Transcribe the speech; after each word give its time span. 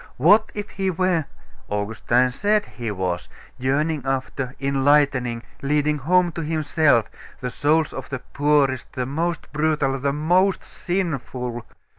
What 0.17 0.51
if 0.55 0.67
He 0.71 0.89
were 0.89 1.25
Augustine 1.69 2.31
said 2.31 2.65
He 2.65 2.89
was 2.89 3.29
yearning 3.59 4.01
after, 4.03 4.55
enlightening, 4.59 5.43
leading 5.61 5.99
home 5.99 6.31
to 6.31 6.41
Himself, 6.41 7.07
the 7.39 7.51
souls 7.51 7.93
of 7.93 8.09
the 8.09 8.17
poorest, 8.17 8.93
the 8.93 9.05
most 9.05 9.51
brutal, 9.53 9.99
the 9.99 10.11
most 10.11 10.63
sinful? 10.63 11.67